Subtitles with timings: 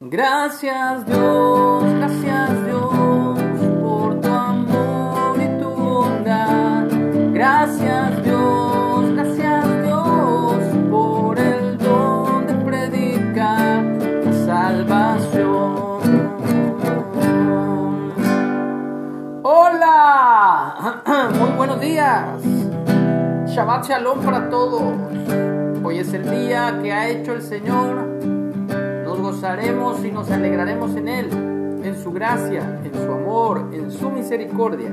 [0.00, 3.36] Gracias Dios, gracias Dios
[3.80, 6.86] por tu amor y tu bondad.
[7.32, 13.82] Gracias Dios, gracias Dios por el don de predicar
[14.24, 15.98] la salvación.
[19.42, 21.02] Hola,
[21.40, 22.40] muy buenos días.
[23.46, 24.94] Shabbat Shalom para todos.
[25.82, 28.37] Hoy es el día que ha hecho el Señor
[29.28, 31.28] gozaremos y nos alegraremos en Él,
[31.84, 34.88] en su gracia, en su amor, en su misericordia.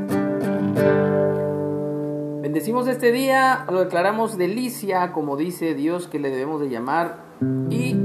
[2.42, 7.20] Bendecimos este día, lo declaramos delicia, como dice Dios que le debemos de llamar,
[7.70, 7.96] y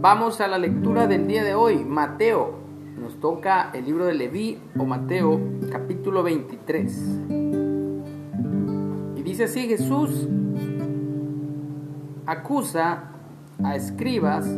[0.00, 2.54] vamos a la lectura del día de hoy, Mateo.
[2.98, 5.38] Nos toca el libro de Leví o Mateo,
[5.70, 6.98] capítulo 23.
[9.16, 10.26] Y dice así, Jesús
[12.24, 13.10] acusa
[13.62, 14.48] a escribas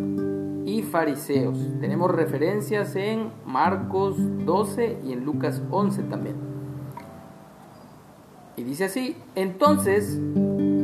[0.69, 1.59] y fariseos.
[1.81, 6.37] Tenemos referencias en Marcos 12 y en Lucas 11 también.
[8.57, 10.21] Y dice así, entonces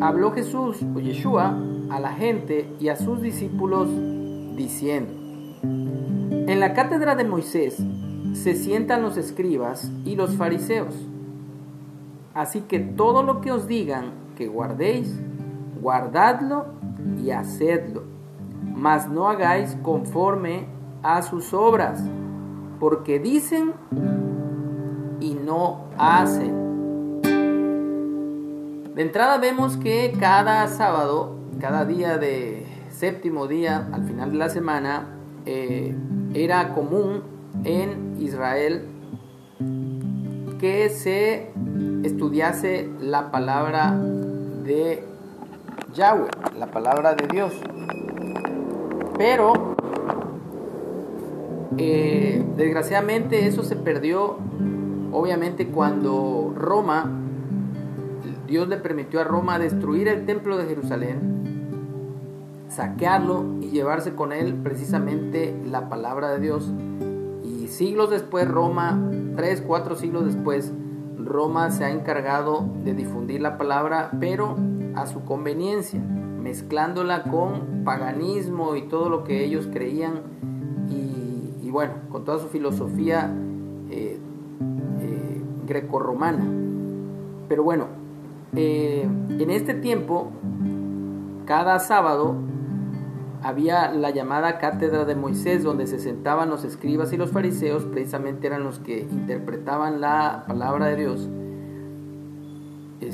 [0.00, 1.58] habló Jesús o Yeshua
[1.90, 3.90] a la gente y a sus discípulos
[4.56, 5.12] diciendo,
[5.62, 7.76] en la cátedra de Moisés
[8.32, 10.94] se sientan los escribas y los fariseos.
[12.32, 15.20] Así que todo lo que os digan que guardéis,
[15.82, 16.66] guardadlo
[17.22, 18.13] y hacedlo
[18.74, 20.66] mas no hagáis conforme
[21.02, 22.02] a sus obras,
[22.80, 23.72] porque dicen
[25.20, 27.22] y no hacen.
[28.94, 34.48] De entrada vemos que cada sábado, cada día de séptimo día, al final de la
[34.48, 35.96] semana, eh,
[36.32, 37.22] era común
[37.64, 38.88] en Israel
[40.58, 41.52] que se
[42.04, 43.94] estudiase la palabra
[44.64, 45.04] de
[45.92, 47.52] Yahweh, la palabra de Dios.
[49.16, 49.76] Pero,
[51.78, 54.38] eh, desgraciadamente eso se perdió,
[55.12, 57.10] obviamente, cuando Roma,
[58.46, 61.34] Dios le permitió a Roma destruir el templo de Jerusalén,
[62.68, 66.72] saquearlo y llevarse con él precisamente la palabra de Dios.
[67.44, 69.00] Y siglos después, Roma,
[69.36, 70.72] tres, cuatro siglos después,
[71.16, 74.56] Roma se ha encargado de difundir la palabra, pero
[74.96, 76.00] a su conveniencia
[76.44, 80.20] mezclándola con paganismo y todo lo que ellos creían
[80.90, 83.34] y, bueno, con toda su filosofía
[83.90, 84.18] eh,
[85.00, 86.44] eh, grecorromana.
[87.48, 87.86] Pero bueno,
[88.54, 90.30] eh, en este tiempo,
[91.46, 92.36] cada sábado
[93.42, 98.46] había la llamada cátedra de Moisés, donde se sentaban los escribas y los fariseos, precisamente
[98.46, 101.28] eran los que interpretaban la palabra de Dios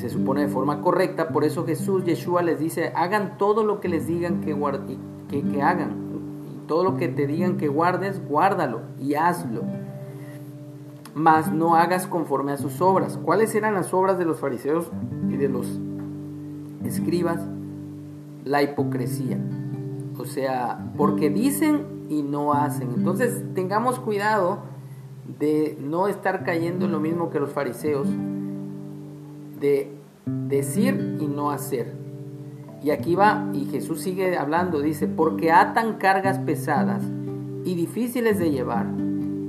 [0.00, 1.28] se supone de forma correcta.
[1.28, 4.56] Por eso Jesús, Yeshua les dice, hagan todo lo que les digan que,
[5.28, 6.10] que, que hagan.
[6.66, 9.62] Todo lo que te digan que guardes, guárdalo y hazlo.
[11.14, 13.18] Mas no hagas conforme a sus obras.
[13.18, 14.90] ¿Cuáles eran las obras de los fariseos
[15.28, 15.66] y de los
[16.82, 17.40] escribas?
[18.44, 19.38] La hipocresía.
[20.18, 22.90] O sea, porque dicen y no hacen.
[22.96, 24.60] Entonces tengamos cuidado
[25.38, 28.08] de no estar cayendo en lo mismo que los fariseos
[29.60, 29.92] de
[30.26, 31.94] decir y no hacer.
[32.82, 37.04] Y aquí va, y Jesús sigue hablando, dice, porque atan cargas pesadas
[37.64, 38.86] y difíciles de llevar,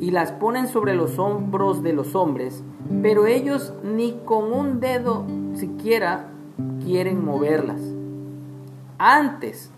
[0.01, 2.63] y las ponen sobre los hombros de los hombres,
[3.01, 6.27] pero ellos ni con un dedo siquiera
[6.83, 7.81] quieren moverlas.
[8.97, 9.71] Antes,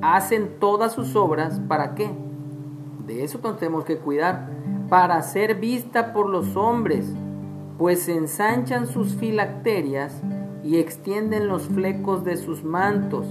[0.00, 2.10] hacen todas sus obras, ¿para qué?
[3.06, 4.48] De eso tenemos que cuidar,
[4.88, 7.14] para ser vista por los hombres
[7.78, 10.20] pues ensanchan sus filacterias
[10.62, 13.26] y extienden los flecos de sus mantos,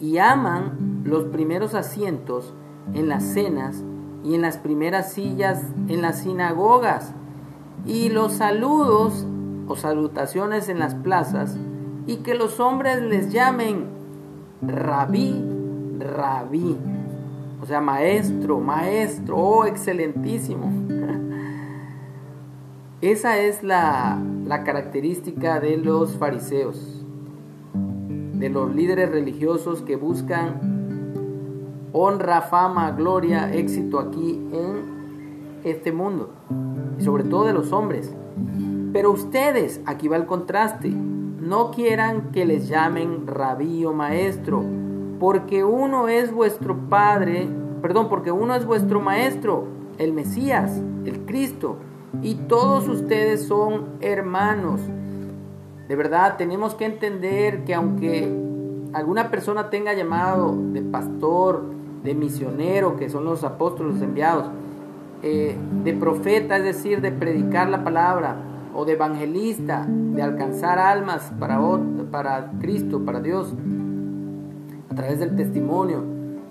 [0.00, 2.52] y aman los primeros asientos
[2.94, 3.84] en las cenas
[4.24, 7.12] y en las primeras sillas en las sinagogas,
[7.86, 9.26] y los saludos
[9.68, 11.56] o salutaciones en las plazas,
[12.06, 13.86] y que los hombres les llamen
[14.60, 15.40] rabí,
[15.98, 16.76] rabí,
[17.60, 20.72] o sea, maestro, maestro, oh, excelentísimo.
[23.02, 24.22] Esa es la,
[24.64, 27.04] característica de los fariseos,
[27.74, 36.30] de los líderes religiosos que buscan honra, fama, gloria, éxito aquí en este mundo,
[36.96, 38.14] y sobre todo de los hombres.
[38.92, 44.62] Pero ustedes, aquí va el contraste, no quieran que les llamen rabí o maestro,
[45.18, 47.48] porque uno es vuestro padre,
[47.82, 49.64] perdón, porque uno es vuestro maestro,
[49.98, 51.78] el Mesías, el Cristo
[52.20, 54.80] y todos ustedes son hermanos.
[55.88, 58.30] De verdad, tenemos que entender que aunque
[58.92, 61.64] alguna persona tenga llamado de pastor
[62.04, 64.46] de misionero, que son los apóstoles enviados,
[65.22, 68.36] eh, de profeta, es decir, de predicar la palabra,
[68.74, 71.60] o de evangelista, de alcanzar almas para,
[72.10, 73.54] para Cristo, para Dios,
[74.90, 76.02] a través del testimonio,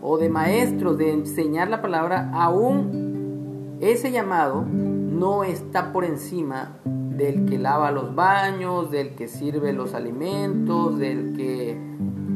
[0.02, 4.66] o de maestro, de enseñar la palabra, aún ese llamado
[5.22, 11.34] no está por encima del que lava los baños, del que sirve los alimentos, del
[11.34, 11.80] que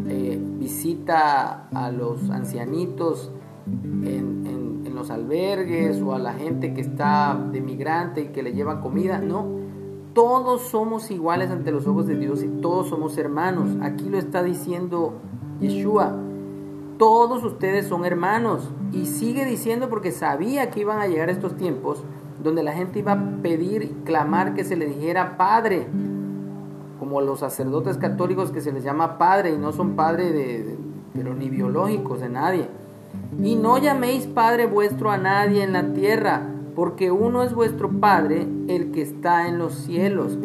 [0.08, 3.32] eh, visita a los ancianitos
[3.66, 8.54] en, en, los albergues o a la gente que está de migrante y que le
[8.54, 9.18] lleva comida.
[9.18, 9.46] No,
[10.14, 13.68] todos somos iguales ante los ojos de Dios y todos somos hermanos.
[13.82, 15.16] Aquí lo está diciendo
[15.60, 16.16] Yeshua.
[16.98, 18.70] Todos ustedes son hermanos.
[18.94, 22.02] Y sigue diciendo porque sabía que iban a llegar estos tiempos
[22.45, 25.88] donde la gente iba a pedir y clamar que se le dijera Padre,
[27.00, 30.77] como los sacerdotes católicos que se les llama Padre y no son Padre de,
[31.13, 32.68] pero ni biológicos de nadie.
[33.42, 36.44] Y no llaméis Padre vuestro a nadie en la tierra,
[36.75, 40.38] porque uno es vuestro Padre, el que está en los cielos.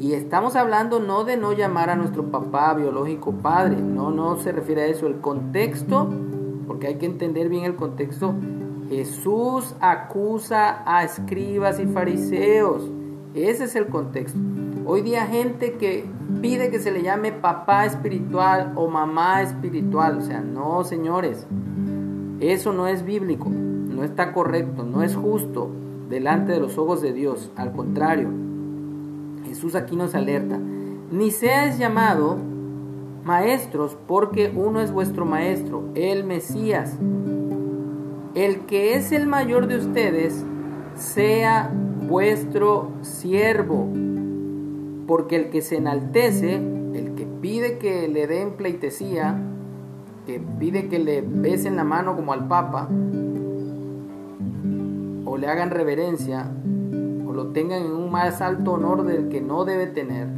[0.00, 4.50] Y estamos hablando no de no llamar a nuestro papá biológico padre, no, no se
[4.50, 5.06] refiere a eso.
[5.06, 6.08] El contexto,
[6.66, 8.34] porque hay que entender bien el contexto,
[8.92, 12.90] Jesús acusa a escribas y fariseos.
[13.34, 14.38] Ese es el contexto.
[14.84, 16.04] Hoy día gente que
[16.42, 20.18] pide que se le llame papá espiritual o mamá espiritual.
[20.18, 21.46] O sea, no, señores.
[22.40, 25.70] Eso no es bíblico, no está correcto, no es justo
[26.10, 27.50] delante de los ojos de Dios.
[27.56, 28.28] Al contrario,
[29.46, 30.58] Jesús aquí nos alerta.
[31.10, 32.36] Ni seas llamado
[33.24, 36.98] maestros porque uno es vuestro maestro, el Mesías
[38.34, 40.44] el que es el mayor de ustedes
[40.94, 41.70] sea
[42.08, 43.86] vuestro siervo,
[45.06, 49.38] porque el que se enaltece, el que pide que le den pleitesía,
[50.26, 52.88] que pide que le besen la mano como al Papa,
[55.24, 56.50] o le hagan reverencia,
[57.26, 60.28] o lo tengan en un más alto honor del que no debe tener,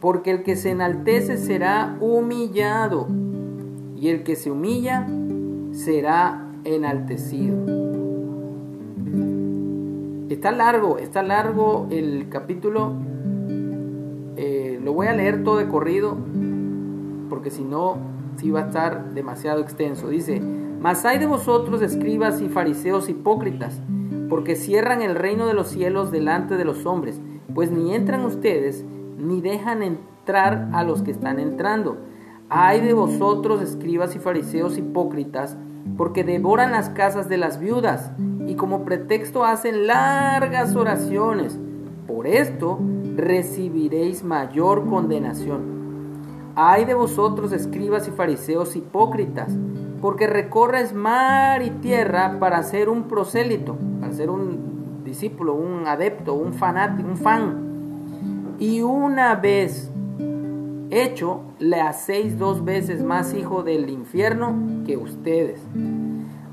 [0.00, 3.06] porque el que se enaltece será humillado,
[3.96, 5.06] y el que se humilla
[5.72, 7.56] será enaltecido.
[10.28, 12.92] Está largo, está largo el capítulo.
[14.36, 16.16] Eh, lo voy a leer todo de corrido,
[17.28, 17.96] porque si no,
[18.36, 20.08] sí va a estar demasiado extenso.
[20.08, 23.80] Dice, mas hay de vosotros, escribas y fariseos hipócritas,
[24.28, 27.20] porque cierran el reino de los cielos delante de los hombres,
[27.54, 28.84] pues ni entran ustedes,
[29.18, 31.96] ni dejan entrar a los que están entrando.
[32.50, 35.58] Hay de vosotros, escribas y fariseos hipócritas,
[35.98, 38.10] porque devoran las casas de las viudas
[38.46, 41.58] y como pretexto hacen largas oraciones.
[42.06, 42.78] Por esto
[43.16, 45.78] recibiréis mayor condenación.
[46.56, 49.54] Ay de vosotros, escribas y fariseos hipócritas,
[50.00, 56.32] porque recorres mar y tierra para ser un prosélito, para ser un discípulo, un adepto,
[56.32, 58.56] un fanático, un fan.
[58.58, 59.90] Y una vez
[60.90, 64.54] hecho, le hacéis dos veces más hijo del infierno
[64.86, 65.60] que ustedes.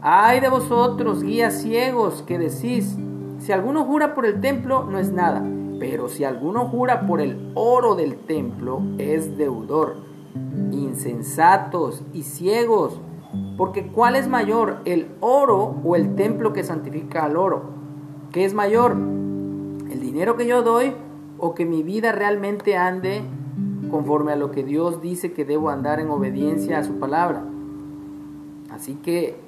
[0.02, 2.98] Ay de vosotros, guías ciegos, que decís,
[3.40, 5.44] si alguno jura por el templo, no es nada,
[5.80, 9.98] pero si alguno jura por el oro del templo, es deudor.
[10.72, 13.00] Insensatos y ciegos,
[13.58, 17.64] porque ¿cuál es mayor, el oro o el templo que santifica al oro?
[18.32, 18.92] ¿Qué es mayor?
[18.94, 20.94] ¿El dinero que yo doy
[21.38, 23.24] o que mi vida realmente ande
[23.96, 27.46] conforme a lo que Dios dice que debo andar en obediencia a su palabra.
[28.70, 29.40] Así que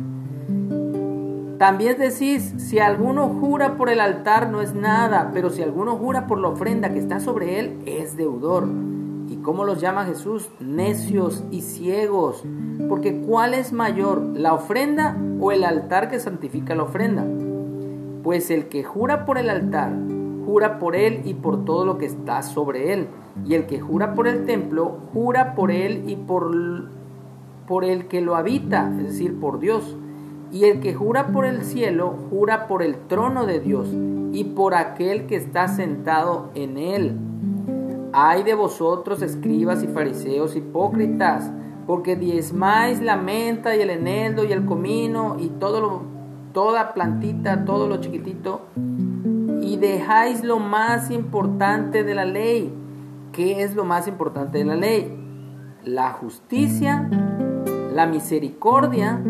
[1.57, 6.27] también decís, si alguno jura por el altar no es nada, pero si alguno jura
[6.27, 8.69] por la ofrenda que está sobre él, es deudor.
[9.27, 10.49] ¿Y cómo los llama Jesús?
[10.61, 12.45] Necios y ciegos.
[12.87, 17.25] Porque ¿cuál es mayor, la ofrenda o el altar que santifica la ofrenda?
[18.23, 19.91] Pues el que jura por el altar
[20.47, 23.09] jura por él y por todo lo que está sobre él.
[23.45, 26.89] Y el que jura por el templo, jura por él y por,
[27.67, 29.95] por el que lo habita, es decir, por Dios.
[30.51, 33.89] Y el que jura por el cielo, jura por el trono de Dios
[34.31, 37.17] y por aquel que está sentado en él.
[38.13, 41.51] Ay de vosotros, escribas y fariseos hipócritas,
[41.85, 47.97] porque diezmáis la menta y el eneldo y el comino y toda plantita, todo lo
[47.97, 48.61] chiquitito,
[49.61, 52.73] y dejáis lo más importante de la ley.
[53.37, 55.15] ¿Qué es lo más importante de la ley?
[55.83, 57.07] La justicia,
[57.93, 59.21] la misericordia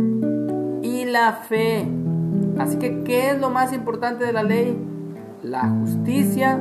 [0.82, 1.86] y la fe.
[2.58, 4.78] Así que, ¿qué es lo más importante de la ley?
[5.44, 6.58] La justicia,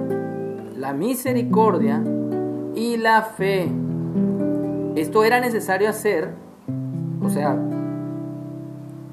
[0.75, 2.03] la misericordia
[2.75, 3.71] y la fe.
[4.97, 6.35] Esto era necesario hacer
[7.23, 7.57] o sea,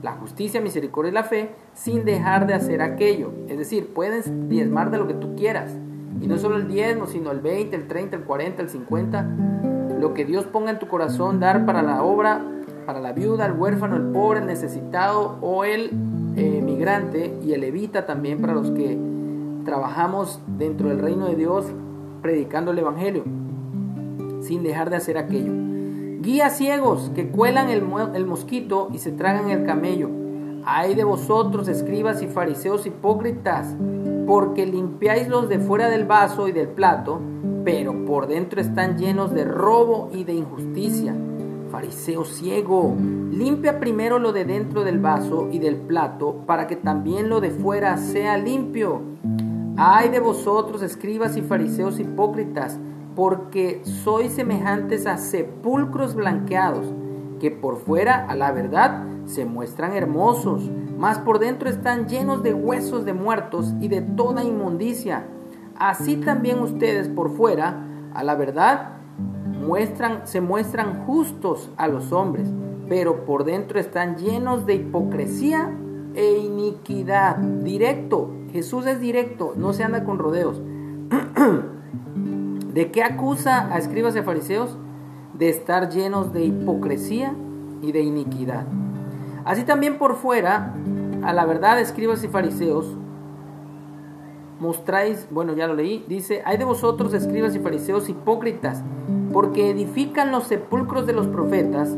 [0.02, 3.32] la justicia, misericordia y la fe, sin dejar de hacer aquello.
[3.48, 5.78] Es decir, puedes diezmar de lo que tú quieras.
[6.22, 9.28] Y no solo el diezmo, sino el 20, el 30, el 40, el 50.
[10.00, 12.42] Lo que Dios ponga en tu corazón, dar para la obra,
[12.86, 15.92] para la viuda, el huérfano, el pobre, el necesitado o el
[16.36, 18.98] eh, migrante y el levita también para los que
[19.66, 21.66] trabajamos dentro del reino de Dios
[22.22, 23.24] predicando el Evangelio,
[24.42, 25.52] sin dejar de hacer aquello.
[26.22, 27.84] Guía ciegos que cuelan el,
[28.16, 30.10] el mosquito y se tragan el camello.
[30.66, 33.76] Ay de vosotros, escribas y fariseos hipócritas,
[34.26, 37.20] porque limpiáis los de fuera del vaso y del plato,
[37.64, 41.16] pero por dentro están llenos de robo y de injusticia.
[41.72, 42.96] Fariseo ciego,
[43.32, 47.50] limpia primero lo de dentro del vaso y del plato, para que también lo de
[47.50, 49.02] fuera sea limpio.
[49.76, 52.80] Ay de vosotros, escribas y fariseos hipócritas,
[53.16, 56.86] porque sois semejantes a sepulcros blanqueados,
[57.40, 60.70] que por fuera, a la verdad, se muestran hermosos,
[61.04, 65.26] mas por dentro están llenos de huesos de muertos y de toda inmundicia.
[65.78, 69.00] Así también ustedes por fuera, a la verdad,
[69.44, 72.48] muestran, se muestran justos a los hombres,
[72.88, 75.78] pero por dentro están llenos de hipocresía
[76.16, 77.36] e iniquidad.
[77.36, 80.62] Directo, Jesús es directo, no se anda con rodeos.
[82.74, 84.78] ¿De qué acusa a escribas y fariseos?
[85.38, 87.36] De estar llenos de hipocresía
[87.82, 88.68] y de iniquidad.
[89.46, 90.74] Así también por fuera,
[91.24, 92.96] a la verdad, escribas y fariseos,
[94.60, 98.84] mostráis, bueno, ya lo leí, dice, hay de vosotros, escribas y fariseos hipócritas,
[99.34, 101.96] porque edifican los sepulcros de los profetas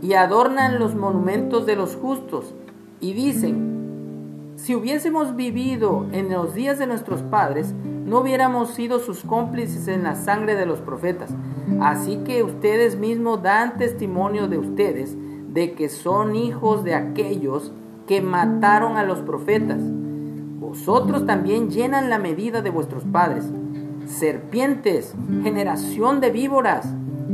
[0.00, 2.54] y adornan los monumentos de los justos,
[3.00, 7.74] y dicen, si hubiésemos vivido en los días de nuestros padres,
[8.06, 11.34] no hubiéramos sido sus cómplices en la sangre de los profetas.
[11.80, 15.16] Así que ustedes mismos dan testimonio de ustedes
[15.56, 17.72] de que son hijos de aquellos
[18.06, 19.78] que mataron a los profetas.
[19.80, 23.50] Vosotros también llenan la medida de vuestros padres.
[24.04, 26.86] Serpientes, generación de víboras,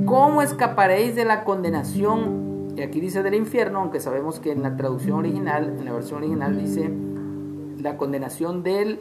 [0.06, 2.70] ¿cómo escaparéis de la condenación?
[2.76, 6.18] Y aquí dice del infierno, aunque sabemos que en la traducción original, en la versión
[6.18, 6.92] original dice
[7.78, 9.00] la condenación del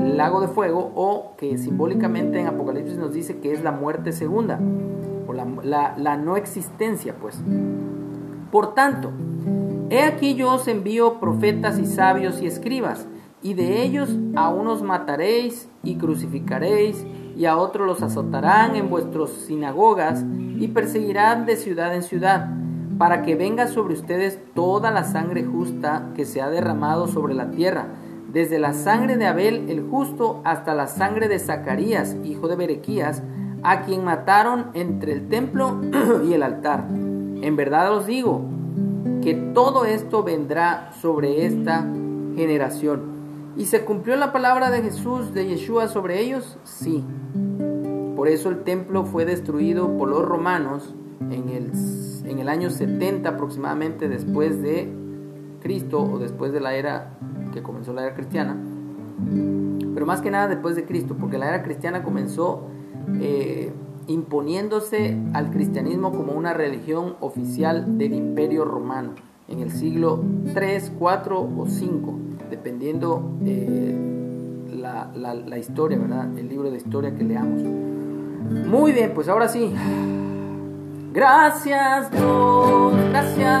[0.00, 4.58] lago de fuego o que simbólicamente en Apocalipsis nos dice que es la muerte segunda
[5.26, 7.38] o la, no existencia pues.
[8.50, 9.10] Por tanto,
[9.90, 13.06] he aquí yo os envío profetas y sabios y escribas,
[13.42, 17.04] y de ellos a unos mataréis y crucificaréis,
[17.36, 20.24] y a otros los azotarán en vuestras sinagogas
[20.58, 22.50] y perseguirán de ciudad en ciudad,
[22.98, 27.50] para que venga sobre ustedes toda la sangre justa que se ha derramado sobre la
[27.50, 27.86] tierra
[28.32, 33.22] desde la sangre de Abel el justo hasta la sangre de Zacarías, hijo de Berequías,
[33.62, 35.80] a quien mataron entre el templo
[36.28, 36.86] y el altar.
[37.42, 38.42] En verdad os digo
[39.22, 41.82] que todo esto vendrá sobre esta
[42.36, 43.10] generación.
[43.56, 46.58] ¿Y se cumplió la palabra de Jesús, de Yeshua sobre ellos?
[46.64, 47.04] Sí.
[48.16, 50.94] Por eso el templo fue destruido por los romanos
[51.30, 51.72] en el,
[52.24, 54.92] en el año 70 aproximadamente después de
[55.60, 57.18] Cristo o después de la era
[57.52, 58.56] que comenzó la era cristiana,
[59.94, 62.68] pero más que nada después de Cristo, porque la era cristiana comenzó
[63.20, 63.72] eh,
[64.10, 69.12] imponiéndose al cristianismo como una religión oficial del imperio romano
[69.48, 72.14] en el siglo 3, 4 o 5,
[72.50, 73.96] dependiendo eh,
[74.74, 76.36] la, la, la historia, ¿verdad?
[76.36, 77.62] El libro de historia que leamos.
[78.66, 79.72] Muy bien, pues ahora sí.
[81.12, 83.59] Gracias Dios, gracias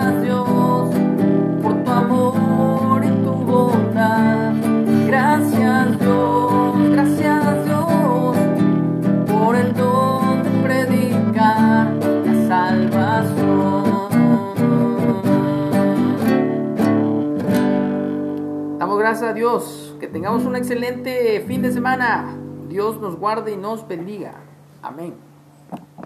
[20.20, 22.36] tengamos un excelente fin de semana.
[22.68, 24.34] Dios nos guarde y nos bendiga.
[24.82, 25.29] Amén.